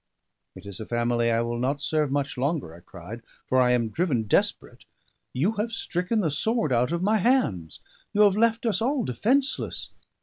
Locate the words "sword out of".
6.31-7.03